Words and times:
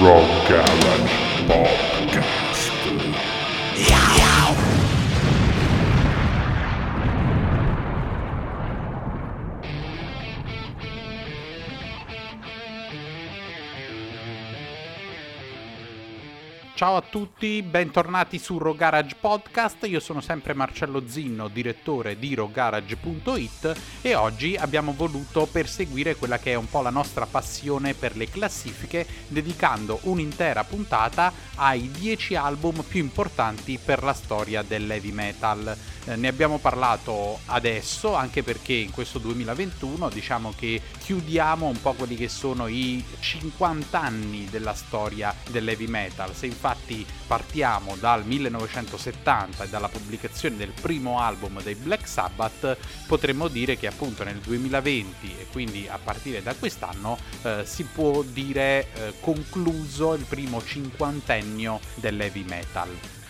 Rock 0.00 0.48
Garage 0.48 1.12
Podcast. 1.46 2.72
Ciao 16.82 16.96
a 16.96 17.00
tutti, 17.00 17.62
bentornati 17.62 18.40
su 18.40 18.58
Rogarage 18.58 19.14
Podcast. 19.20 19.86
Io 19.86 20.00
sono 20.00 20.20
sempre 20.20 20.52
Marcello 20.52 21.06
Zinno, 21.06 21.46
direttore 21.46 22.18
di 22.18 22.34
rogarage.it 22.34 24.00
e 24.02 24.16
oggi 24.16 24.56
abbiamo 24.56 24.92
voluto 24.92 25.46
perseguire 25.46 26.16
quella 26.16 26.40
che 26.40 26.50
è 26.50 26.54
un 26.56 26.68
po' 26.68 26.82
la 26.82 26.90
nostra 26.90 27.24
passione 27.24 27.94
per 27.94 28.16
le 28.16 28.28
classifiche, 28.28 29.06
dedicando 29.28 30.00
un'intera 30.02 30.64
puntata 30.64 31.32
ai 31.54 31.88
10 31.88 32.34
album 32.34 32.82
più 32.82 32.98
importanti 32.98 33.78
per 33.78 34.02
la 34.02 34.12
storia 34.12 34.62
dell'heavy 34.62 35.12
metal. 35.12 35.76
Eh, 36.04 36.16
ne 36.16 36.26
abbiamo 36.26 36.58
parlato 36.58 37.38
adesso 37.46 38.14
anche 38.14 38.42
perché 38.42 38.72
in 38.72 38.90
questo 38.90 39.18
2021 39.18 40.08
diciamo 40.08 40.52
che 40.56 40.80
chiudiamo 40.98 41.66
un 41.66 41.80
po' 41.80 41.92
quelli 41.92 42.16
che 42.16 42.28
sono 42.28 42.66
i 42.66 43.04
50 43.20 44.00
anni 44.00 44.48
della 44.50 44.74
storia 44.74 45.34
dell'heavy 45.50 45.86
metal. 45.86 46.34
Se 46.34 46.46
infatti 46.46 47.06
partiamo 47.26 47.96
dal 47.96 48.26
1970 48.26 49.64
e 49.64 49.68
dalla 49.68 49.88
pubblicazione 49.88 50.56
del 50.56 50.72
primo 50.78 51.20
album 51.20 51.62
dei 51.62 51.76
Black 51.76 52.08
Sabbath, 52.08 52.76
potremmo 53.06 53.46
dire 53.46 53.76
che 53.76 53.86
appunto 53.86 54.24
nel 54.24 54.38
2020 54.38 55.36
e 55.38 55.46
quindi 55.52 55.86
a 55.88 55.98
partire 56.02 56.42
da 56.42 56.54
quest'anno 56.54 57.16
eh, 57.42 57.62
si 57.64 57.84
può 57.84 58.22
dire 58.22 58.88
eh, 58.94 59.14
concluso 59.20 60.14
il 60.14 60.24
primo 60.24 60.64
cinquantennio 60.64 61.78
dell'heavy 61.94 62.44
metal. 62.44 63.20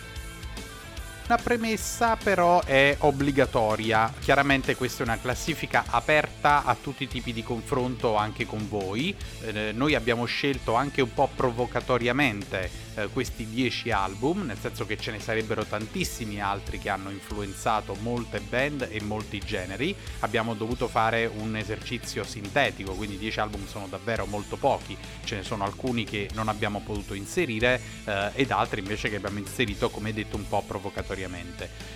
Una 1.25 1.37
premessa 1.41 2.17
però 2.17 2.61
è 2.63 2.97
obbligatoria, 2.99 4.13
chiaramente 4.19 4.75
questa 4.75 5.03
è 5.03 5.05
una 5.05 5.17
classifica 5.17 5.85
aperta 5.87 6.65
a 6.65 6.75
tutti 6.75 7.03
i 7.03 7.07
tipi 7.07 7.31
di 7.31 7.41
confronto 7.43 8.17
anche 8.17 8.45
con 8.45 8.67
voi, 8.67 9.15
eh, 9.41 9.71
noi 9.73 9.95
abbiamo 9.95 10.25
scelto 10.25 10.73
anche 10.73 11.01
un 11.01 11.13
po' 11.13 11.29
provocatoriamente 11.33 12.69
eh, 12.95 13.07
questi 13.07 13.47
10 13.47 13.91
album, 13.91 14.41
nel 14.41 14.57
senso 14.59 14.85
che 14.85 14.97
ce 14.97 15.11
ne 15.11 15.19
sarebbero 15.21 15.63
tantissimi 15.63 16.41
altri 16.41 16.77
che 16.77 16.89
hanno 16.89 17.09
influenzato 17.09 17.95
molte 18.01 18.41
band 18.41 18.89
e 18.91 19.01
molti 19.01 19.39
generi. 19.39 19.95
Abbiamo 20.19 20.53
dovuto 20.55 20.89
fare 20.89 21.25
un 21.25 21.55
esercizio 21.55 22.25
sintetico, 22.25 22.93
quindi 22.93 23.17
10 23.17 23.39
album 23.39 23.65
sono 23.65 23.87
davvero 23.87 24.25
molto 24.25 24.57
pochi, 24.57 24.97
ce 25.23 25.37
ne 25.37 25.43
sono 25.43 25.63
alcuni 25.63 26.03
che 26.03 26.29
non 26.33 26.49
abbiamo 26.49 26.81
potuto 26.81 27.13
inserire 27.13 27.81
eh, 28.03 28.31
ed 28.33 28.51
altri 28.51 28.81
invece 28.81 29.09
che 29.09 29.15
abbiamo 29.15 29.39
inserito 29.39 29.89
come 29.89 30.11
detto 30.11 30.35
un 30.35 30.47
po' 30.47 30.61
provocatoriamente. 30.61 31.11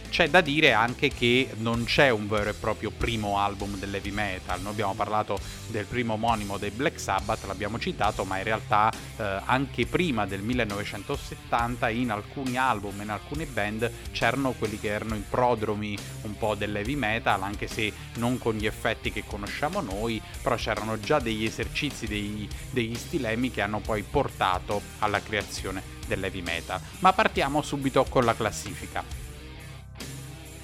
C'è 0.09 0.29
da 0.29 0.41
dire 0.41 0.71
anche 0.71 1.09
che 1.09 1.49
non 1.57 1.83
c'è 1.83 2.09
un 2.09 2.27
vero 2.27 2.49
e 2.49 2.53
proprio 2.53 2.91
primo 2.91 3.39
album 3.39 3.77
dell'heavy 3.77 4.11
metal, 4.11 4.61
noi 4.61 4.71
abbiamo 4.71 4.93
parlato 4.93 5.39
del 5.67 5.85
primo 5.85 6.13
omonimo 6.13 6.57
dei 6.57 6.71
Black 6.71 6.99
Sabbath, 6.99 7.45
l'abbiamo 7.45 7.77
citato, 7.77 8.23
ma 8.23 8.37
in 8.37 8.43
realtà 8.43 8.91
eh, 9.17 9.41
anche 9.45 9.85
prima 9.85 10.25
del 10.25 10.41
1970 10.41 11.89
in 11.89 12.11
alcuni 12.11 12.57
album, 12.57 13.01
in 13.01 13.09
alcune 13.09 13.45
band 13.45 13.91
c'erano 14.11 14.53
quelli 14.53 14.79
che 14.79 14.87
erano 14.87 15.15
i 15.15 15.23
prodromi 15.27 15.97
un 16.23 16.37
po' 16.37 16.55
dell'heavy 16.55 16.95
metal, 16.95 17.43
anche 17.43 17.67
se 17.67 17.91
non 18.15 18.37
con 18.37 18.55
gli 18.55 18.65
effetti 18.65 19.11
che 19.11 19.23
conosciamo 19.25 19.81
noi, 19.81 20.21
però 20.41 20.55
c'erano 20.55 20.99
già 20.99 21.19
degli 21.19 21.43
esercizi, 21.43 22.07
dei, 22.07 22.47
degli 22.71 22.95
stilemi 22.95 23.51
che 23.51 23.61
hanno 23.61 23.81
poi 23.81 24.03
portato 24.03 24.81
alla 24.99 25.21
creazione 25.21 25.96
dell'heavy 26.07 26.41
metal. 26.41 26.79
Ma 26.99 27.13
partiamo 27.13 27.61
subito 27.61 28.05
con 28.05 28.25
la 28.25 28.35
classifica. 28.35 29.26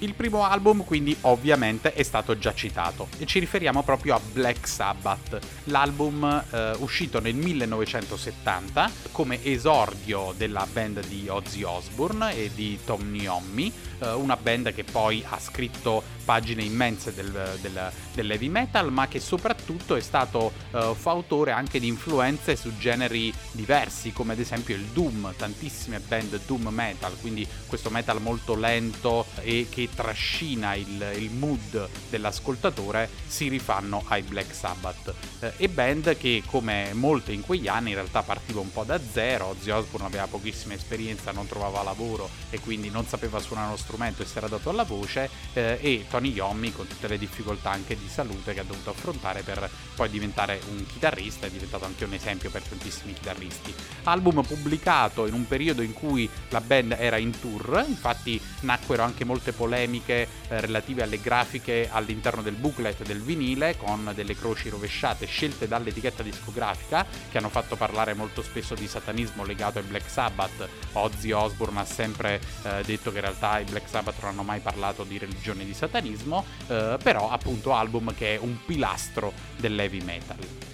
Il 0.04 0.12
primo 0.12 0.44
album 0.44 0.84
quindi 0.84 1.16
ovviamente 1.22 1.94
è 1.94 2.02
stato 2.02 2.36
già 2.36 2.52
citato. 2.52 3.08
E 3.16 3.24
ci 3.24 3.38
riferiamo 3.38 3.82
proprio 3.82 4.14
a 4.14 4.20
Black 4.20 4.68
Sabbath, 4.68 5.38
l'album 5.64 6.44
eh, 6.50 6.72
uscito 6.80 7.20
nel 7.20 7.34
1970 7.34 8.90
come 9.12 9.42
esordio 9.42 10.34
della 10.36 10.66
band 10.70 11.06
di 11.06 11.26
Ozzy 11.28 11.62
Osbourne 11.62 12.36
e 12.36 12.50
di 12.54 12.78
Tom 12.84 13.10
Niommi, 13.10 13.72
eh, 14.00 14.12
una 14.12 14.36
band 14.36 14.74
che 14.74 14.84
poi 14.84 15.24
ha 15.26 15.38
scritto 15.40 16.02
pagine 16.24 16.62
immense 16.62 17.14
del, 17.14 17.58
del, 17.60 17.92
dell'heavy 18.14 18.48
metal 18.48 18.90
ma 18.90 19.06
che 19.08 19.20
soprattutto 19.20 19.94
è 19.94 20.00
stato 20.00 20.52
eh, 20.72 20.94
fautore 20.96 21.52
anche 21.52 21.78
di 21.78 21.86
influenze 21.86 22.56
su 22.56 22.76
generi 22.78 23.32
diversi 23.52 24.12
come 24.12 24.32
ad 24.32 24.38
esempio 24.38 24.74
il 24.74 24.84
doom, 24.86 25.34
tantissime 25.36 26.00
band 26.00 26.40
doom 26.46 26.68
metal, 26.68 27.14
quindi 27.20 27.46
questo 27.66 27.90
metal 27.90 28.20
molto 28.20 28.54
lento 28.54 29.26
e 29.40 29.66
che 29.70 29.88
trascina 29.94 30.74
il, 30.74 31.12
il 31.16 31.30
mood 31.30 31.88
dell'ascoltatore 32.10 33.08
si 33.26 33.48
rifanno 33.48 34.02
ai 34.08 34.22
Black 34.22 34.54
Sabbath. 34.54 35.14
Eh, 35.40 35.52
e 35.56 35.68
band 35.68 36.16
che 36.16 36.42
come 36.46 36.90
molte 36.92 37.32
in 37.32 37.42
quegli 37.42 37.68
anni 37.68 37.90
in 37.90 37.94
realtà 37.94 38.22
partiva 38.22 38.60
un 38.60 38.72
po' 38.72 38.84
da 38.84 39.00
zero. 39.12 39.46
Ozzy 39.46 39.70
Osbourne 39.70 40.06
aveva 40.06 40.26
pochissima 40.26 40.74
esperienza 40.74 41.32
non 41.32 41.46
trovava 41.46 41.82
lavoro 41.82 42.28
e 42.50 42.60
quindi 42.60 42.90
non 42.90 43.06
sapeva 43.06 43.38
suonare 43.38 43.68
uno 43.68 43.76
strumento 43.76 44.22
e 44.22 44.26
si 44.26 44.36
era 44.38 44.48
dato 44.48 44.70
alla 44.70 44.84
voce 44.84 45.28
eh, 45.52 45.78
e 45.80 46.06
Tony 46.08 46.32
Iommi 46.32 46.72
con 46.72 46.86
tutte 46.86 47.08
le 47.08 47.18
difficoltà 47.18 47.70
anche 47.70 47.96
di 47.96 48.08
salute 48.08 48.54
che 48.54 48.60
ha 48.60 48.64
dovuto 48.64 48.90
affrontare 48.90 49.42
per 49.42 49.68
poi 49.94 50.10
diventare 50.10 50.60
un 50.70 50.84
chitarrista 50.86 51.46
è 51.46 51.50
diventato 51.50 51.84
anche 51.84 52.04
un 52.04 52.12
esempio 52.12 52.50
per 52.50 52.62
tantissimi 52.62 53.12
chitarristi. 53.12 53.74
Album 54.04 54.42
pubblicato 54.42 55.26
in 55.26 55.34
un 55.34 55.46
periodo 55.46 55.82
in 55.82 55.92
cui 55.92 56.28
la 56.48 56.60
band 56.60 56.96
era 56.98 57.16
in 57.16 57.38
tour 57.38 57.84
infatti 57.86 58.40
nacquero 58.60 59.02
anche 59.02 59.24
molte 59.24 59.52
polemiche 59.52 59.73
polemiche 59.74 60.28
eh, 60.48 60.60
relative 60.60 61.02
alle 61.02 61.20
grafiche 61.20 61.88
all'interno 61.90 62.42
del 62.42 62.54
booklet 62.54 63.02
del 63.02 63.20
vinile 63.20 63.76
con 63.76 64.12
delle 64.14 64.36
croci 64.36 64.68
rovesciate 64.68 65.26
scelte 65.26 65.66
dall'etichetta 65.66 66.22
discografica 66.22 67.04
che 67.30 67.38
hanno 67.38 67.48
fatto 67.48 67.74
parlare 67.74 68.14
molto 68.14 68.42
spesso 68.42 68.74
di 68.74 68.86
satanismo 68.86 69.44
legato 69.44 69.78
ai 69.78 69.84
Black 69.84 70.08
Sabbath. 70.08 70.68
Ozzy 70.92 71.32
Osbourne 71.32 71.80
ha 71.80 71.84
sempre 71.84 72.40
eh, 72.62 72.82
detto 72.84 73.10
che 73.10 73.16
in 73.16 73.22
realtà 73.22 73.58
i 73.58 73.64
Black 73.64 73.88
Sabbath 73.88 74.20
non 74.20 74.30
hanno 74.30 74.42
mai 74.42 74.60
parlato 74.60 75.02
di 75.02 75.18
religione 75.18 75.62
e 75.62 75.66
di 75.66 75.74
satanismo, 75.74 76.44
eh, 76.68 76.96
però 77.02 77.30
appunto 77.30 77.74
album 77.74 78.14
che 78.14 78.36
è 78.36 78.38
un 78.38 78.56
pilastro 78.64 79.32
dell'heavy 79.56 80.02
metal. 80.02 80.73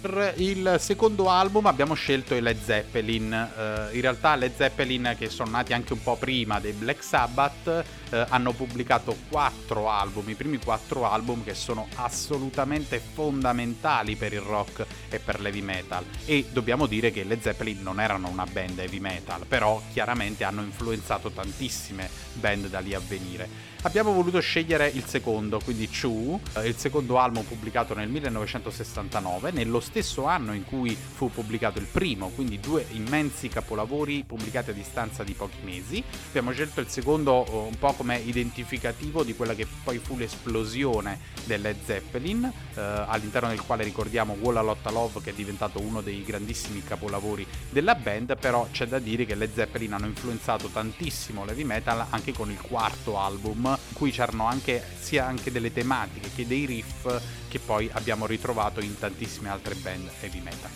Per 0.00 0.32
il 0.38 0.76
secondo 0.78 1.28
album 1.28 1.66
abbiamo 1.66 1.92
scelto 1.92 2.34
i 2.34 2.40
Led 2.40 2.58
Zeppelin, 2.62 3.30
uh, 3.30 3.94
in 3.94 4.00
realtà 4.00 4.34
Led 4.34 4.54
Zeppelin 4.56 5.14
che 5.18 5.28
sono 5.28 5.50
nati 5.50 5.74
anche 5.74 5.92
un 5.92 6.02
po' 6.02 6.16
prima 6.16 6.58
dei 6.58 6.72
Black 6.72 7.04
Sabbath 7.04 7.66
uh, 8.10 8.16
hanno 8.28 8.52
pubblicato 8.52 9.14
quattro 9.28 9.90
album, 9.90 10.30
i 10.30 10.34
primi 10.34 10.56
quattro 10.56 11.04
album 11.04 11.44
che 11.44 11.52
sono 11.52 11.86
assolutamente 11.96 12.98
fondamentali 12.98 14.16
per 14.16 14.32
il 14.32 14.40
rock 14.40 14.86
e 15.10 15.18
per 15.18 15.38
l'heavy 15.38 15.60
metal 15.60 16.02
e 16.24 16.46
dobbiamo 16.50 16.86
dire 16.86 17.10
che 17.10 17.24
Led 17.24 17.42
Zeppelin 17.42 17.82
non 17.82 18.00
erano 18.00 18.28
una 18.28 18.46
band 18.50 18.78
heavy 18.78 19.00
metal, 19.00 19.44
però 19.46 19.82
chiaramente 19.92 20.44
hanno 20.44 20.62
influenzato 20.62 21.30
tantissime 21.30 22.08
band 22.32 22.68
da 22.68 22.80
lì 22.80 22.94
a 22.94 23.00
venire. 23.06 23.69
Abbiamo 23.82 24.12
voluto 24.12 24.40
scegliere 24.40 24.88
il 24.88 25.06
secondo, 25.06 25.58
quindi 25.58 25.88
Chu, 25.88 26.38
uh, 26.54 26.60
il 26.66 26.76
secondo 26.76 27.18
album 27.18 27.44
pubblicato 27.44 27.94
nel 27.94 28.10
1969, 28.10 29.52
nello 29.52 29.80
stesso 29.80 30.26
anno 30.26 30.52
in 30.52 30.66
cui 30.66 30.94
fu 30.94 31.30
pubblicato 31.30 31.78
il 31.78 31.86
primo, 31.86 32.28
quindi 32.28 32.60
due 32.60 32.84
immensi 32.90 33.48
capolavori 33.48 34.22
pubblicati 34.26 34.68
a 34.68 34.74
distanza 34.74 35.24
di 35.24 35.32
pochi 35.32 35.56
mesi. 35.64 36.04
Abbiamo 36.28 36.52
scelto 36.52 36.80
il 36.80 36.88
secondo 36.88 37.46
uh, 37.48 37.68
un 37.68 37.78
po' 37.78 37.94
come 37.94 38.18
identificativo 38.18 39.24
di 39.24 39.34
quella 39.34 39.54
che 39.54 39.66
poi 39.82 39.96
fu 39.96 40.18
l'esplosione 40.18 41.18
delle 41.46 41.74
Zeppelin, 41.82 42.42
uh, 42.42 42.80
all'interno 43.06 43.48
del 43.48 43.62
quale 43.62 43.82
ricordiamo 43.82 44.36
Walla 44.40 44.60
Lotta 44.60 44.90
Love 44.90 45.22
che 45.22 45.30
è 45.30 45.34
diventato 45.34 45.80
uno 45.80 46.02
dei 46.02 46.22
grandissimi 46.22 46.84
capolavori 46.84 47.46
della 47.70 47.94
band, 47.94 48.36
però 48.36 48.68
c'è 48.70 48.86
da 48.86 48.98
dire 48.98 49.24
che 49.24 49.34
le 49.34 49.48
Zeppelin 49.50 49.94
hanno 49.94 50.06
influenzato 50.06 50.68
tantissimo 50.68 51.46
l'heavy 51.46 51.64
metal 51.64 52.04
anche 52.10 52.34
con 52.34 52.50
il 52.50 52.60
quarto 52.60 53.18
album, 53.18 53.68
in 53.70 53.94
cui 53.94 54.10
c'erano 54.10 54.46
anche 54.46 54.84
sia 55.00 55.26
anche 55.26 55.50
delle 55.50 55.72
tematiche 55.72 56.30
che 56.34 56.46
dei 56.46 56.64
riff 56.66 57.06
che 57.48 57.58
poi 57.58 57.88
abbiamo 57.92 58.26
ritrovato 58.26 58.80
in 58.80 58.98
tantissime 58.98 59.48
altre 59.48 59.74
band 59.74 60.10
heavy 60.20 60.40
metal. 60.40 60.70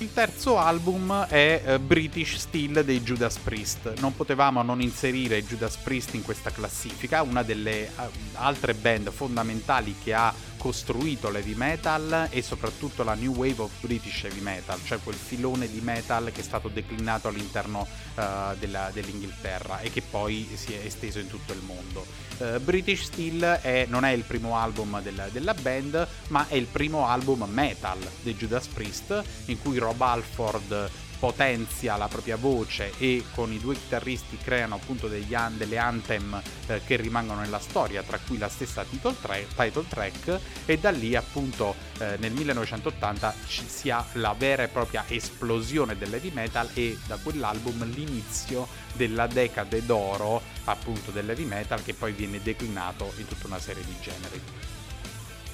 Il 0.00 0.12
terzo 0.12 0.58
album 0.58 1.24
è 1.24 1.60
uh, 1.66 1.78
British 1.80 2.36
Steel 2.36 2.84
dei 2.84 3.02
Judas 3.02 3.36
Priest. 3.38 3.94
Non 3.98 4.14
potevamo 4.14 4.62
non 4.62 4.80
inserire 4.80 5.42
Judas 5.44 5.76
Priest 5.76 6.14
in 6.14 6.22
questa 6.22 6.50
classifica, 6.50 7.22
una 7.22 7.42
delle 7.42 7.90
uh, 7.96 8.02
altre 8.34 8.74
band 8.74 9.10
fondamentali 9.10 9.96
che 10.00 10.14
ha 10.14 10.32
costruito 10.58 11.30
l'heavy 11.30 11.54
metal 11.54 12.26
e 12.30 12.42
soprattutto 12.42 13.02
la 13.02 13.14
new 13.14 13.34
wave 13.34 13.62
of 13.62 13.70
British 13.80 14.24
heavy 14.24 14.40
metal, 14.40 14.78
cioè 14.84 14.98
quel 15.02 15.16
filone 15.16 15.70
di 15.70 15.80
metal 15.80 16.30
che 16.32 16.40
è 16.40 16.44
stato 16.44 16.68
declinato 16.68 17.28
all'interno 17.28 17.86
uh, 18.14 18.22
della, 18.58 18.90
dell'Inghilterra 18.92 19.80
e 19.80 19.90
che 19.90 20.02
poi 20.02 20.46
si 20.54 20.74
è 20.74 20.84
esteso 20.84 21.18
in 21.18 21.28
tutto 21.28 21.52
il 21.52 21.62
mondo. 21.64 22.04
Uh, 22.38 22.60
British 22.60 23.04
Steel 23.04 23.40
è, 23.40 23.86
non 23.88 24.04
è 24.04 24.10
il 24.10 24.24
primo 24.24 24.56
album 24.56 25.00
della, 25.00 25.28
della, 25.28 25.54
band, 25.54 26.06
ma 26.28 26.46
è 26.48 26.54
il 26.54 26.66
primo 26.66 27.06
album 27.06 27.44
metal 27.48 27.98
dei 28.22 28.34
Judas 28.34 28.66
Priest 28.66 29.22
in 29.46 29.58
cui 29.60 29.78
Rob 29.78 30.00
Alford 30.00 30.90
potenzia 31.18 31.96
la 31.96 32.08
propria 32.08 32.36
voce 32.36 32.92
e 32.98 33.24
con 33.34 33.52
i 33.52 33.58
due 33.58 33.74
chitarristi 33.74 34.38
creano 34.38 34.76
appunto 34.76 35.08
degli 35.08 35.34
delle 35.56 35.78
anthem 35.78 36.40
eh, 36.66 36.80
che 36.84 36.96
rimangono 36.96 37.40
nella 37.40 37.58
storia, 37.58 38.02
tra 38.02 38.18
cui 38.18 38.38
la 38.38 38.48
stessa 38.48 38.84
title, 38.84 39.14
tra- 39.20 39.36
title 39.36 39.84
track 39.88 40.40
e 40.64 40.78
da 40.78 40.90
lì 40.90 41.14
appunto 41.14 41.74
eh, 41.98 42.16
nel 42.18 42.32
1980 42.32 43.34
ci 43.46 43.68
sia 43.68 44.04
la 44.12 44.34
vera 44.36 44.62
e 44.62 44.68
propria 44.68 45.04
esplosione 45.08 45.96
dell'heavy 45.96 46.30
metal 46.32 46.68
e 46.74 46.98
da 47.06 47.16
quell'album 47.16 47.84
l'inizio 47.92 48.66
della 48.94 49.26
decade 49.26 49.84
d'oro 49.84 50.40
appunto 50.64 51.10
dell'heavy 51.10 51.44
metal 51.44 51.82
che 51.82 51.94
poi 51.94 52.12
viene 52.12 52.40
declinato 52.42 53.12
in 53.16 53.26
tutta 53.26 53.46
una 53.46 53.60
serie 53.60 53.84
di 53.84 53.94
generi 54.00 54.77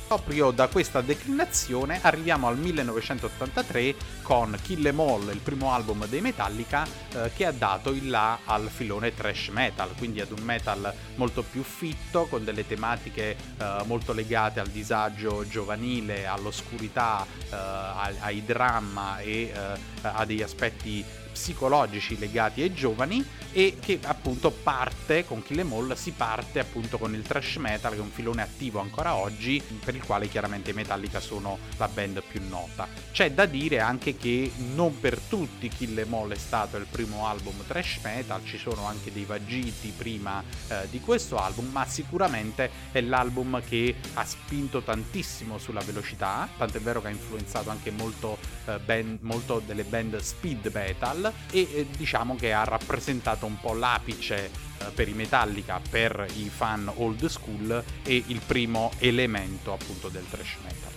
proprio 0.07 0.51
da 0.51 0.69
questa 0.69 1.01
declinazione 1.01 1.99
arriviamo 2.03 2.49
al 2.49 2.59
1983 2.59 3.95
con 4.23 4.57
Kill 4.63 4.87
Em 4.87 5.01
All, 5.01 5.31
il 5.31 5.41
primo 5.41 5.73
album 5.73 6.07
dei 6.07 6.21
Metallica 6.21 6.87
eh, 7.13 7.31
che 7.35 7.47
ha 7.47 7.53
dato 7.53 7.91
il 7.91 8.09
là 8.09 8.39
al 8.45 8.69
filone 8.69 9.15
trash 9.15 9.49
metal, 9.49 9.91
quindi 9.97 10.21
ad 10.21 10.31
un 10.31 10.43
metal 10.43 10.93
molto 11.17 11.43
più 11.43 11.63
fitto, 11.63 12.27
con 12.27 12.45
delle 12.45 12.67
tematiche 12.67 13.37
eh, 13.59 13.83
molto 13.85 14.13
legate 14.13 14.61
al 14.61 14.69
disagio 14.69 15.47
giovanile, 15.47 16.27
all'oscurità, 16.27 17.27
eh, 17.51 17.55
ai, 17.55 18.17
ai 18.21 18.45
dramma 18.45 19.19
e 19.21 19.53
eh, 19.53 19.79
a 20.03 20.25
degli 20.25 20.43
aspetti 20.43 21.05
psicologici 21.35 22.17
legati 22.19 22.63
ai 22.63 22.73
giovani 22.73 23.25
e 23.53 23.77
che 23.81 23.99
appunto 24.03 24.51
parte 24.51 25.25
con 25.25 25.43
Kill 25.43 25.61
Em 25.61 25.73
All 25.73 25.95
si 25.95 26.13
parte 26.13 26.61
appunto 26.61 26.97
con 26.97 27.15
il 27.15 27.23
thrash 27.23 27.57
metal 27.57 27.93
che 27.93 27.99
è 27.99 28.01
un 28.01 28.11
filone 28.11 28.43
attivo 28.43 28.81
ancora 28.81 29.15
oggi 29.15 29.63
per 29.85 29.95
il 29.95 30.03
quale 30.03 30.29
chiaramente 30.29 30.71
i 30.71 30.75
Metallica 30.75 31.21
sono 31.21 31.59
la 31.77 31.89
band 31.89 32.23
più 32.27 32.41
nota. 32.49 32.89
C'è 33.13 33.33
da 33.33 33.47
dire 33.47 33.81
anche 33.81 34.17
che 34.17 34.51
non 34.75 34.99
per 34.99 35.19
tutti 35.19 35.69
Kill 35.69 35.99
Em 35.99 36.15
All 36.15 36.33
è 36.33 36.37
stato 36.37 36.77
il 36.77 36.87
primo 36.91 37.27
album 37.27 37.65
thrash 37.67 37.99
metal, 38.03 38.45
ci 38.45 38.59
sono 38.59 38.87
anche 38.87 39.13
dei 39.13 39.25
vagiti 39.25 39.93
prima 39.97 40.43
eh, 40.69 40.89
di 40.91 41.01
questo 41.01 41.37
album, 41.37 41.71
ma 41.71 41.85
sicuramente 41.87 42.71
è 42.93 43.01
l'album 43.01 43.63
che 43.67 43.95
ha 44.15 44.25
spinto 44.25 44.83
tantissimo 44.83 45.59
sulla 45.59 45.81
velocità, 45.81 46.49
tanto 46.57 46.79
è 46.79 46.81
vero 46.81 47.01
che 47.01 47.09
ha 47.09 47.11
influenzato 47.11 47.71
anche 47.71 47.91
molto, 47.91 48.39
eh, 48.67 48.79
band, 48.79 49.19
molto 49.21 49.63
delle 49.65 49.85
band 49.85 50.17
speed 50.19 50.71
metal 50.73 51.24
e 51.51 51.61
eh, 51.61 51.87
diciamo 51.97 52.37
che 52.37 52.53
ha 52.53 52.65
rappresentato 52.65 53.47
un 53.47 53.59
po' 53.61 53.75
l'apice 53.75 54.51
eh, 54.79 54.85
per 54.95 55.09
i 55.09 55.13
Metallica, 55.13 55.81
per 55.89 56.27
i 56.37 56.49
fan 56.49 56.91
old 56.97 57.27
school 57.27 57.83
e 58.03 58.23
il 58.27 58.41
primo 58.45 58.93
elemento 58.99 59.73
appunto 59.73 60.09
del 60.09 60.25
thrash 60.29 60.57
metal 60.63 60.95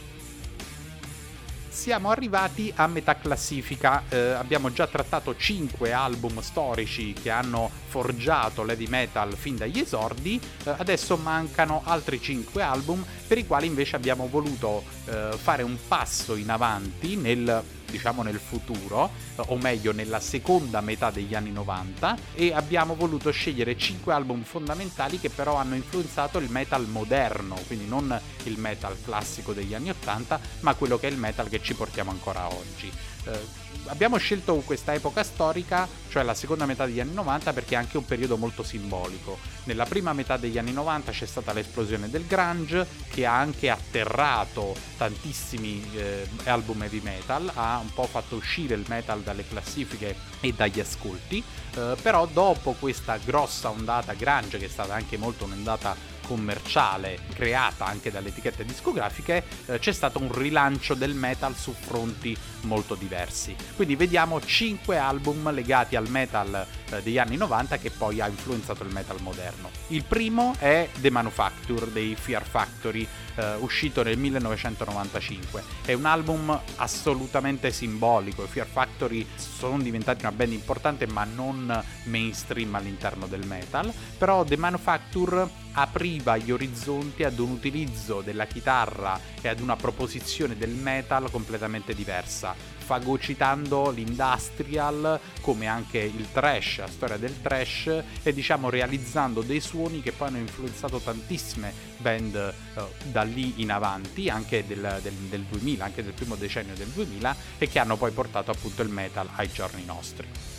siamo 1.78 2.10
arrivati 2.10 2.74
a 2.76 2.88
metà 2.88 3.16
classifica. 3.18 4.04
Eh, 4.10 4.18
abbiamo 4.18 4.74
già 4.74 4.88
trattato 4.88 5.36
5 5.36 5.94
album 5.94 6.42
storici 6.42 7.14
che 7.14 7.30
hanno 7.30 7.70
forgiato 7.88 8.64
l'heavy 8.64 8.88
metal 8.88 9.36
fin 9.36 9.56
dagli 9.56 9.80
esordi. 9.80 10.42
Eh, 10.66 10.74
adesso 10.76 11.16
mancano 11.18 11.84
altri 11.86 12.20
5 12.20 12.62
album 12.64 13.06
per 13.28 13.38
i 13.38 13.46
quali 13.46 13.68
invece 13.68 13.96
abbiamo 13.96 14.28
voluto 14.28 14.84
eh, 15.06 15.30
fare 15.38 15.62
un 15.62 15.78
passo 15.88 16.36
in 16.36 16.50
avanti 16.50 17.16
nel 17.16 17.64
diciamo 17.98 18.22
nel 18.22 18.40
futuro, 18.40 19.10
o 19.36 19.58
meglio 19.58 19.92
nella 19.92 20.20
seconda 20.20 20.82
metà 20.82 21.10
degli 21.10 21.34
anni 21.34 21.52
90, 21.52 22.18
e 22.36 22.54
abbiamo 22.54 22.96
voluto 22.96 23.32
scegliere 23.32 23.76
5 23.76 24.14
album 24.14 24.44
fondamentali 24.44 25.20
che 25.20 25.30
però 25.30 25.56
hanno 25.56 25.76
influenzato 25.76 26.38
il 26.38 26.50
metal 26.50 26.88
moderno, 26.88 27.58
quindi 27.66 27.88
non 27.88 28.18
il 28.44 28.58
metal 28.60 28.96
classico 29.04 29.52
degli 29.52 29.74
anni 29.74 29.90
80, 29.90 30.40
ma 30.62 30.76
quello 30.76 30.98
che 30.98 31.08
è 31.08 31.12
il 31.12 31.18
metal 31.18 31.50
che 31.50 31.62
ci 31.62 31.74
portiamo 31.74 32.12
ancora 32.12 32.48
oggi. 32.48 32.92
Eh, 33.28 33.66
abbiamo 33.88 34.18
scelto 34.18 34.56
questa 34.66 34.94
epoca 34.94 35.24
storica, 35.24 35.88
cioè 36.10 36.24
la 36.24 36.34
seconda 36.34 36.66
metà 36.66 36.86
degli 36.86 37.00
anni 37.00 37.14
90, 37.14 37.54
perché 37.54 37.76
è 37.76 37.78
anche 37.78 37.98
un 37.98 38.06
periodo 38.06 38.38
molto 38.38 38.64
simbolico. 38.64 39.38
Nella 39.64 39.86
prima 39.86 40.14
metà 40.14 40.38
degli 40.38 40.58
anni 40.58 40.72
90 40.72 41.12
c'è 41.12 41.26
stata 41.26 41.54
l'esplosione 41.54 42.10
del 42.10 42.26
grunge, 42.26 42.86
che 43.10 43.26
ha 43.26 43.38
anche 43.38 43.70
atterrato 43.70 44.76
tantissimi 44.98 45.84
eh, 45.96 46.28
album 46.46 46.84
heavy 46.84 47.02
metal, 47.02 47.52
ha 47.54 47.78
un 47.78 47.94
po' 47.94 48.08
fatto 48.08 48.36
uscire 48.36 48.76
il 48.76 48.86
metal 48.88 49.22
dalle 49.22 49.46
classifiche 49.48 50.16
e 50.40 50.54
dagli 50.54 50.80
ascolti, 50.80 51.44
eh, 51.76 51.96
però 52.02 52.26
dopo 52.26 52.76
questa 52.80 53.18
grossa 53.18 53.70
ondata 53.70 54.14
grunge, 54.14 54.58
che 54.58 54.66
è 54.66 54.70
stata 54.70 54.94
anche 54.94 55.18
molto 55.18 55.46
un'ondata 55.46 56.16
commerciale 56.28 57.20
creata 57.34 57.86
anche 57.86 58.12
dalle 58.12 58.30
etichette 58.30 58.66
discografiche, 58.66 59.44
eh, 59.66 59.80
c'è 59.80 59.92
stato 59.92 60.20
un 60.20 60.32
rilancio 60.32 60.94
del 60.94 61.14
metal 61.14 61.56
su 61.56 61.74
fronti 61.74 62.36
molto 62.62 62.96
diversi. 62.96 63.56
Quindi 63.76 63.96
vediamo 63.96 64.40
5 64.44 64.98
album 64.98 65.52
legati 65.52 65.96
al 65.96 66.10
metal 66.10 66.66
eh, 66.92 67.02
degli 67.02 67.18
anni 67.18 67.38
90 67.38 67.78
che 67.78 67.92
poi 67.92 68.22
ha 68.22 68.28
influenzato 68.28 68.84
il 68.84 68.94
metal 68.94 69.18
moderno. 69.22 69.70
Il 69.88 70.04
primo 70.04 70.56
è 70.60 70.90
The 71.00 71.10
Manufacture 71.10 71.92
dei 71.92 72.16
Fear 72.16 72.46
Factory, 72.46 73.08
eh, 73.36 73.56
uscito 73.56 74.04
nel 74.04 74.18
1995. 74.18 75.64
È 75.84 75.94
un 75.94 76.06
album 76.06 76.60
assolutamente 76.78 77.72
simbolico, 77.72 78.44
i 78.44 78.48
Fear 78.48 78.68
Factory 78.68 79.26
sono 79.36 79.80
diventati 79.80 80.22
una 80.22 80.32
band 80.32 80.54
importante 80.54 81.08
ma 81.08 81.24
non 81.24 81.84
mainstream 82.04 82.76
all'interno 82.76 83.28
del 83.28 83.46
metal, 83.46 83.92
però 84.18 84.44
The 84.44 84.58
Manufacture 84.58 85.66
apriva 85.74 86.38
gli 86.38 86.52
orizzonti 86.52 87.24
ad 87.24 87.38
un 87.40 87.52
utilizzo 87.52 88.22
della 88.22 88.46
chitarra 88.46 89.20
e 89.42 89.48
ad 89.48 89.60
una 89.60 89.76
proposizione 89.76 90.58
del 90.58 90.72
metal 90.72 91.30
completamente 91.30 91.94
diversa, 91.94 92.56
fagocitando 92.88 93.90
l'industrial 93.90 95.20
come 95.42 95.68
anche 95.68 95.98
il 95.98 96.32
trash, 96.32 96.78
la 96.78 96.88
storia 96.88 97.18
del 97.18 97.42
trash 97.42 98.04
e 98.24 98.34
diciamo 98.34 98.70
realizzando 98.70 99.42
dei 99.42 99.60
suoni 99.60 100.02
che 100.02 100.14
poi 100.14 100.30
hanno 100.30 100.38
influenzato 100.38 101.00
tantissime 101.00 101.74
band 101.98 102.54
uh, 102.76 102.82
da 103.12 103.24
lì 103.24 103.56
in 103.58 103.72
avanti, 103.72 104.30
anche 104.30 104.66
del, 104.66 105.00
del, 105.02 105.14
del 105.14 105.42
2000, 105.42 105.84
anche 105.84 106.02
del 106.02 106.14
primo 106.14 106.36
decennio 106.36 106.76
del 106.76 106.88
2000 106.88 107.36
e 107.58 107.68
che 107.68 107.78
hanno 107.78 107.98
poi 107.98 108.12
portato 108.12 108.52
appunto 108.52 108.82
il 108.84 108.90
metal 108.90 109.28
ai 109.36 109.52
giorni 109.52 109.84
nostri 109.84 110.57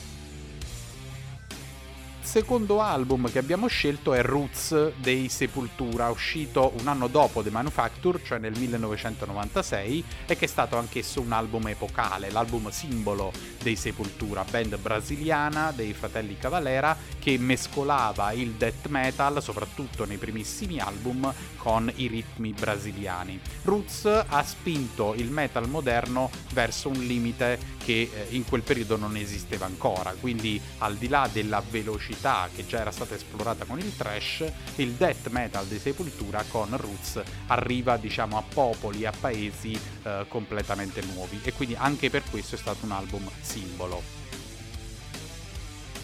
secondo 2.28 2.82
album 2.82 3.30
che 3.32 3.38
abbiamo 3.38 3.68
scelto 3.68 4.12
è 4.12 4.20
Roots 4.20 4.92
dei 4.96 5.30
Sepultura, 5.30 6.10
uscito 6.10 6.74
un 6.78 6.86
anno 6.86 7.06
dopo 7.06 7.42
The 7.42 7.48
Manufacture, 7.48 8.20
cioè 8.22 8.38
nel 8.38 8.52
1996, 8.54 10.04
e 10.26 10.36
che 10.36 10.44
è 10.44 10.48
stato 10.48 10.76
anch'esso 10.76 11.22
un 11.22 11.32
album 11.32 11.68
epocale, 11.68 12.30
l'album 12.30 12.68
simbolo 12.68 13.32
dei 13.62 13.76
Sepultura, 13.76 14.44
band 14.44 14.76
brasiliana 14.76 15.72
dei 15.74 15.94
fratelli 15.94 16.36
Cavalera 16.36 16.94
che 17.18 17.38
mescolava 17.38 18.32
il 18.32 18.50
death 18.52 18.88
metal, 18.88 19.42
soprattutto 19.42 20.04
nei 20.04 20.18
primissimi 20.18 20.78
album, 20.80 21.32
con 21.56 21.90
i 21.94 22.08
ritmi 22.08 22.52
brasiliani. 22.52 23.40
Roots 23.62 24.04
ha 24.28 24.44
spinto 24.44 25.14
il 25.14 25.30
metal 25.30 25.66
moderno 25.66 26.30
verso 26.52 26.90
un 26.90 26.98
limite 26.98 27.76
che 27.82 28.10
eh, 28.12 28.26
in 28.34 28.44
quel 28.44 28.60
periodo 28.60 28.96
non 28.96 29.16
esisteva 29.16 29.64
ancora, 29.64 30.14
quindi 30.20 30.60
al 30.78 30.96
di 30.96 31.08
là 31.08 31.26
della 31.32 31.62
velocità 31.66 32.16
che 32.54 32.66
già 32.66 32.80
era 32.80 32.90
stata 32.90 33.14
esplorata 33.14 33.64
con 33.64 33.78
il 33.78 33.96
trash, 33.96 34.44
il 34.76 34.92
death 34.92 35.28
metal 35.28 35.66
di 35.66 35.78
Sepultura 35.78 36.44
con 36.48 36.76
Roots 36.76 37.22
arriva 37.46 37.96
diciamo 37.96 38.36
a 38.36 38.42
popoli, 38.42 39.06
a 39.06 39.12
paesi 39.18 39.78
eh, 40.02 40.26
completamente 40.28 41.02
nuovi. 41.12 41.40
E 41.42 41.52
quindi 41.52 41.76
anche 41.76 42.10
per 42.10 42.22
questo 42.28 42.56
è 42.56 42.58
stato 42.58 42.84
un 42.84 42.92
album 42.92 43.28
simbolo 43.40 44.17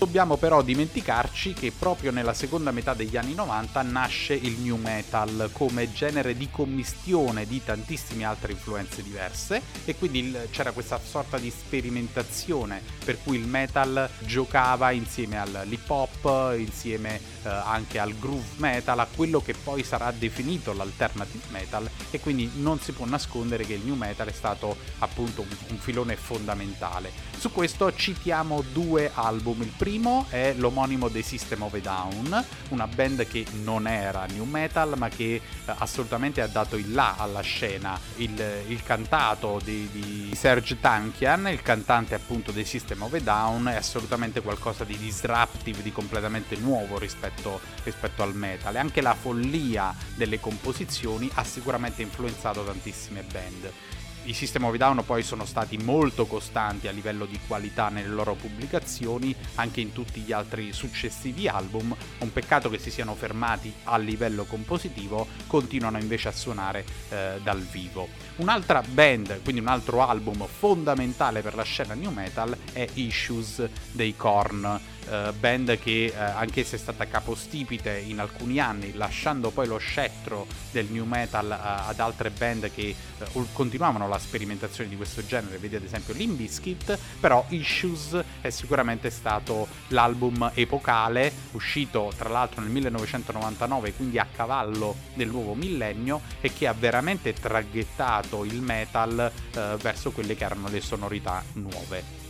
dobbiamo 0.04 0.36
però 0.36 0.60
dimenticarci 0.60 1.54
che 1.54 1.72
proprio 1.72 2.10
nella 2.10 2.34
seconda 2.34 2.70
metà 2.72 2.92
degli 2.92 3.16
anni 3.16 3.32
90 3.32 3.80
nasce 3.80 4.34
il 4.34 4.58
new 4.60 4.76
metal 4.76 5.48
come 5.50 5.94
genere 5.94 6.36
di 6.36 6.50
commistione 6.50 7.46
di 7.46 7.64
tantissime 7.64 8.24
altre 8.24 8.52
influenze 8.52 9.02
diverse 9.02 9.62
e 9.86 9.96
quindi 9.96 10.18
il, 10.18 10.48
c'era 10.50 10.72
questa 10.72 11.00
sorta 11.02 11.38
di 11.38 11.48
sperimentazione 11.48 12.82
per 13.02 13.16
cui 13.22 13.38
il 13.38 13.46
metal 13.46 14.06
giocava 14.18 14.90
insieme 14.90 15.38
all'hip 15.38 15.88
hop, 15.88 16.54
insieme 16.58 17.18
eh, 17.44 17.48
anche 17.48 17.98
al 17.98 18.14
groove 18.18 18.44
metal, 18.56 18.98
a 18.98 19.06
quello 19.06 19.40
che 19.40 19.54
poi 19.54 19.82
sarà 19.84 20.10
definito 20.10 20.74
l'alternative 20.74 21.44
metal 21.50 21.88
e 22.10 22.20
quindi 22.20 22.50
non 22.56 22.78
si 22.78 22.92
può 22.92 23.06
nascondere 23.06 23.64
che 23.64 23.74
il 23.74 23.82
new 23.84 23.94
metal 23.94 24.26
è 24.26 24.32
stato 24.32 24.76
appunto 24.98 25.40
un, 25.40 25.48
un 25.68 25.78
filone 25.78 26.16
fondamentale. 26.16 27.10
Su 27.38 27.52
questo 27.52 27.94
citiamo 27.94 28.62
due 28.72 29.10
album, 29.14 29.62
il 29.62 29.72
primo 29.74 29.92
primo 29.94 30.26
è 30.28 30.54
l'omonimo 30.56 31.08
dei 31.08 31.22
System 31.22 31.62
of 31.62 31.74
a 31.74 31.78
Down, 31.78 32.44
una 32.70 32.88
band 32.88 33.28
che 33.28 33.46
non 33.62 33.86
era 33.86 34.26
new 34.26 34.42
metal 34.42 34.94
ma 34.96 35.08
che 35.08 35.34
eh, 35.34 35.40
assolutamente 35.66 36.40
ha 36.40 36.48
dato 36.48 36.74
il 36.74 36.92
là 36.92 37.14
alla 37.16 37.42
scena. 37.42 37.96
Il, 38.16 38.64
il 38.66 38.82
cantato 38.82 39.60
di, 39.62 39.88
di, 39.92 40.34
Serge 40.34 40.80
Tankian, 40.80 41.46
il 41.46 41.62
cantante 41.62 42.16
appunto 42.16 42.50
dei 42.50 42.64
System 42.64 43.02
of 43.02 43.12
a 43.12 43.20
Down, 43.20 43.68
è 43.68 43.76
assolutamente 43.76 44.40
qualcosa 44.40 44.82
di 44.82 44.98
disruptive, 44.98 45.80
di 45.80 45.92
completamente 45.92 46.56
nuovo 46.56 46.98
rispetto, 46.98 47.60
rispetto 47.84 48.24
al 48.24 48.34
metal. 48.34 48.74
E 48.74 48.78
anche 48.80 49.00
la 49.00 49.14
follia 49.14 49.94
delle 50.16 50.40
composizioni 50.40 51.30
ha 51.34 51.44
sicuramente 51.44 52.02
influenzato 52.02 52.64
tantissime 52.64 53.22
band. 53.22 53.72
I 54.26 54.32
System 54.32 54.64
of 54.64 54.76
Down 54.76 55.02
poi 55.04 55.22
sono 55.22 55.44
stati 55.44 55.76
molto 55.76 56.24
costanti 56.24 56.88
a 56.88 56.92
livello 56.92 57.26
di 57.26 57.38
qualità 57.46 57.90
nelle 57.90 58.08
loro 58.08 58.34
pubblicazioni, 58.34 59.34
anche 59.56 59.82
in 59.82 59.92
tutti 59.92 60.20
gli 60.20 60.32
altri 60.32 60.72
successivi 60.72 61.46
album. 61.46 61.94
Un 62.20 62.32
peccato 62.32 62.70
che 62.70 62.78
si 62.78 62.90
siano 62.90 63.14
fermati 63.14 63.70
a 63.84 63.98
livello 63.98 64.44
compositivo, 64.44 65.26
continuano 65.46 65.98
invece 65.98 66.28
a 66.28 66.32
suonare 66.32 66.86
eh, 67.10 67.38
dal 67.42 67.60
vivo. 67.60 68.08
Un'altra 68.36 68.80
band, 68.80 69.42
quindi 69.42 69.60
un 69.60 69.68
altro 69.68 70.02
album 70.02 70.46
fondamentale 70.46 71.42
per 71.42 71.54
la 71.54 71.62
scena 71.62 71.92
new 71.92 72.10
metal 72.10 72.56
è 72.72 72.86
Issues 72.94 73.68
dei 73.92 74.16
Korn 74.16 74.80
eh, 75.08 75.32
band 75.38 75.78
che 75.78 76.06
eh, 76.06 76.14
anch'essa 76.14 76.76
è 76.76 76.78
stata 76.78 77.06
capostipite 77.06 77.98
in 77.98 78.20
alcuni 78.20 78.58
anni, 78.58 78.92
lasciando 78.94 79.50
poi 79.50 79.66
lo 79.66 79.78
scettro 79.78 80.46
del 80.70 80.86
new 80.86 81.04
metal 81.04 81.50
eh, 81.50 81.56
ad 81.90 82.00
altre 82.00 82.30
band 82.30 82.70
che 82.72 82.94
eh, 83.18 83.26
continuavano 83.52 84.08
la 84.08 84.18
sperimentazione 84.18 84.88
di 84.88 84.96
questo 84.96 85.24
genere, 85.24 85.58
vedi 85.58 85.76
ad 85.76 85.84
esempio 85.84 86.14
Limbiskit, 86.14 86.98
però 87.20 87.44
Issues 87.48 88.22
è 88.40 88.50
sicuramente 88.50 89.10
stato 89.10 89.66
l'album 89.88 90.50
epocale, 90.54 91.32
uscito 91.52 92.12
tra 92.16 92.28
l'altro 92.28 92.60
nel 92.60 92.70
1999, 92.70 93.94
quindi 93.94 94.18
a 94.18 94.26
cavallo 94.30 94.96
del 95.14 95.28
nuovo 95.28 95.54
millennio 95.54 96.20
e 96.40 96.52
che 96.52 96.66
ha 96.66 96.72
veramente 96.72 97.32
traghettato 97.32 98.44
il 98.44 98.60
metal 98.60 99.30
eh, 99.52 99.76
verso 99.80 100.10
quelle 100.10 100.34
che 100.36 100.44
erano 100.44 100.68
le 100.68 100.80
sonorità 100.80 101.42
nuove 101.54 102.24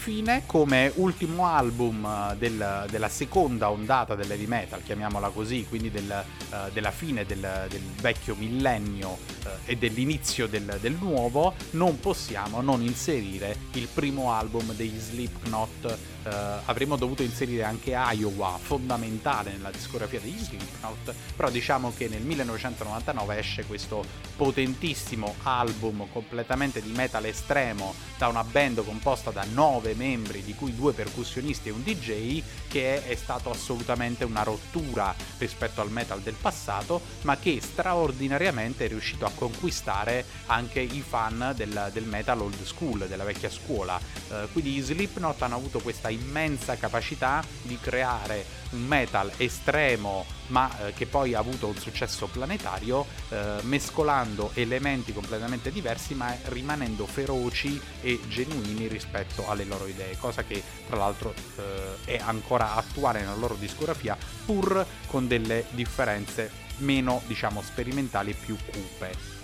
infine, 0.00 0.44
come 0.46 0.90
ultimo 0.94 1.46
album 1.46 2.06
eh, 2.06 2.36
del, 2.38 2.86
della 2.88 3.08
seconda 3.10 3.70
ondata 3.70 4.14
dell'heavy 4.14 4.46
metal, 4.46 4.82
chiamiamola 4.82 5.28
così, 5.28 5.66
quindi 5.68 5.90
del, 5.90 6.24
uh, 6.50 6.70
della 6.72 6.90
fine 6.90 7.26
del, 7.26 7.66
del 7.68 7.82
vecchio 8.00 8.34
millennio 8.34 9.10
uh, 9.10 9.48
e 9.66 9.76
dell'inizio 9.76 10.46
del, 10.46 10.96
nuovo, 10.98 11.54
non 11.72 12.00
possiamo 12.00 12.62
non 12.62 12.80
inserire 12.80 13.54
il 13.74 13.88
primo 13.92 14.32
album 14.32 14.72
dei 14.72 14.96
Slipknot. 14.96 15.98
Uh, 16.22 16.28
avremmo 16.66 16.96
dovuto 16.96 17.22
inserire 17.22 17.64
anche 17.64 17.92
Iowa, 17.92 18.58
fondamentale 18.60 19.52
nella 19.52 19.70
discografia 19.70 20.20
degli 20.20 20.38
Slipknot, 20.38 21.14
però 21.34 21.48
diciamo 21.48 21.92
che 21.96 22.08
nel 22.08 22.22
1999 22.22 23.38
esce 23.38 23.64
questo 23.64 24.04
potentissimo 24.36 25.34
album 25.44 26.06
completamente 26.12 26.82
di 26.82 26.90
metal 26.92 27.24
estremo 27.24 27.94
da 28.18 28.28
una 28.28 28.44
band 28.44 28.84
composta 28.84 29.30
da 29.30 29.44
nove 29.52 29.94
membri, 29.94 30.42
di 30.42 30.54
cui 30.54 30.74
due 30.74 30.92
percussionisti 30.92 31.68
e 31.68 31.72
un 31.72 31.82
DJ, 31.82 32.42
che 32.68 33.06
è 33.06 33.14
stato 33.14 33.50
assolutamente 33.50 34.24
una 34.24 34.42
rottura 34.42 35.14
rispetto 35.38 35.80
al 35.80 35.90
metal 35.90 36.20
del 36.20 36.34
passato, 36.34 37.00
ma 37.22 37.38
che 37.38 37.60
straordinariamente 37.62 38.84
è 38.84 38.88
riuscito 38.88 39.24
a 39.24 39.30
conquistare 39.34 40.24
anche 40.46 40.80
i 40.80 41.02
fan 41.06 41.52
del, 41.56 41.88
del 41.92 42.04
metal 42.04 42.42
old 42.42 42.62
school, 42.62 43.06
della 43.08 43.24
vecchia 43.24 43.50
scuola. 43.50 43.98
Uh, 44.28 44.50
quindi 44.52 44.76
i 44.76 44.80
Slipknot 44.80 45.40
hanno 45.42 45.56
avuto 45.56 45.80
questa 45.80 46.09
immensa 46.10 46.76
capacità 46.76 47.42
di 47.62 47.78
creare 47.80 48.44
un 48.70 48.86
metal 48.86 49.30
estremo 49.36 50.24
ma 50.48 50.86
eh, 50.86 50.92
che 50.92 51.06
poi 51.06 51.34
ha 51.34 51.38
avuto 51.38 51.68
un 51.68 51.76
successo 51.76 52.26
planetario 52.26 53.06
eh, 53.28 53.56
mescolando 53.62 54.50
elementi 54.54 55.12
completamente 55.12 55.70
diversi 55.72 56.14
ma 56.14 56.34
rimanendo 56.46 57.06
feroci 57.06 57.80
e 58.02 58.20
genuini 58.28 58.86
rispetto 58.88 59.48
alle 59.48 59.64
loro 59.64 59.86
idee, 59.86 60.16
cosa 60.18 60.44
che 60.44 60.62
tra 60.88 60.96
l'altro 60.96 61.34
eh, 61.56 62.16
è 62.16 62.20
ancora 62.22 62.74
attuale 62.74 63.20
nella 63.20 63.34
loro 63.34 63.54
discografia 63.54 64.16
pur 64.44 64.84
con 65.06 65.26
delle 65.26 65.66
differenze 65.70 66.68
meno 66.78 67.22
diciamo 67.26 67.62
sperimentali 67.62 68.30
e 68.30 68.34
più 68.34 68.56
cupe. 68.56 69.39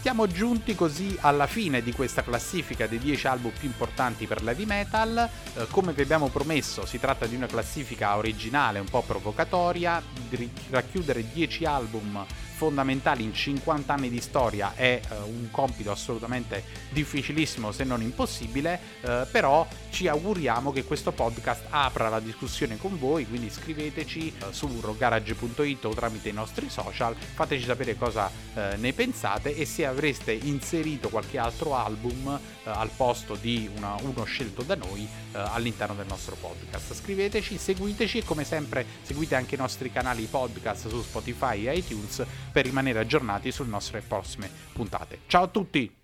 Siamo 0.00 0.26
giunti 0.26 0.74
così 0.74 1.14
alla 1.20 1.46
fine 1.46 1.82
di 1.82 1.92
questa 1.92 2.22
classifica 2.22 2.86
dei 2.86 2.98
10 2.98 3.26
album 3.26 3.52
più 3.52 3.68
importanti 3.68 4.26
per 4.26 4.42
l'heavy 4.42 4.64
metal. 4.64 5.28
Eh, 5.54 5.66
come 5.68 5.92
vi 5.92 6.00
abbiamo 6.00 6.28
promesso, 6.28 6.86
si 6.86 6.98
tratta 6.98 7.26
di 7.26 7.36
una 7.36 7.46
classifica 7.46 8.16
originale, 8.16 8.78
un 8.78 8.88
po' 8.88 9.02
provocatoria, 9.02 10.02
di 10.30 10.50
racchiudere 10.70 11.30
10 11.30 11.66
album 11.66 12.24
fondamentali 12.60 13.24
in 13.24 13.32
50 13.32 13.90
anni 13.90 14.10
di 14.10 14.20
storia 14.20 14.74
è 14.74 15.00
uh, 15.08 15.14
un 15.26 15.48
compito 15.50 15.90
assolutamente 15.90 16.62
difficilissimo 16.90 17.72
se 17.72 17.84
non 17.84 18.02
impossibile, 18.02 18.78
uh, 19.00 19.26
però 19.30 19.66
ci 19.88 20.08
auguriamo 20.08 20.70
che 20.70 20.84
questo 20.84 21.10
podcast 21.10 21.62
apra 21.70 22.10
la 22.10 22.20
discussione 22.20 22.76
con 22.76 22.98
voi, 22.98 23.26
quindi 23.26 23.48
scriveteci 23.48 24.34
uh, 24.42 24.52
su 24.52 24.68
rogarage.it 24.78 25.86
o 25.86 25.94
tramite 25.94 26.28
i 26.28 26.34
nostri 26.34 26.68
social, 26.68 27.16
fateci 27.16 27.64
sapere 27.64 27.96
cosa 27.96 28.30
ne 28.76 28.92
pensate 28.92 29.54
e 29.56 29.64
se 29.64 29.86
avreste 29.86 30.32
inserito 30.32 31.08
qualche 31.08 31.38
altro 31.38 31.76
album 31.76 32.38
al 32.64 32.90
posto 32.94 33.36
di 33.36 33.70
una, 33.74 33.94
uno 34.02 34.24
scelto 34.24 34.62
da 34.62 34.74
noi 34.74 35.08
all'interno 35.32 35.94
del 35.94 36.06
nostro 36.06 36.36
podcast. 36.36 36.92
Scriveteci, 36.94 37.56
seguiteci 37.56 38.18
e 38.18 38.24
come 38.24 38.44
sempre 38.44 38.84
seguite 39.02 39.36
anche 39.36 39.54
i 39.54 39.58
nostri 39.58 39.90
canali 39.92 40.24
podcast 40.24 40.88
su 40.88 41.00
Spotify 41.00 41.68
e 41.68 41.76
iTunes 41.76 42.24
per 42.50 42.64
rimanere 42.64 42.98
aggiornati 42.98 43.52
sulle 43.52 43.70
nostre 43.70 44.00
prossime 44.00 44.50
puntate. 44.72 45.20
Ciao 45.26 45.44
a 45.44 45.48
tutti! 45.48 45.99